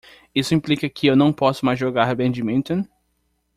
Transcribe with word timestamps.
Isso 0.33 0.55
implica 0.55 0.89
que 0.89 1.05
eu 1.05 1.15
não 1.15 1.31
posso 1.31 1.63
mais 1.63 1.77
jogar 1.77 2.15
badminton? 2.15 2.83